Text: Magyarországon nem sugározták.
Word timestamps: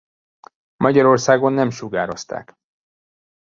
Magyarországon 0.75 1.53
nem 1.53 1.69
sugározták. 1.69 2.53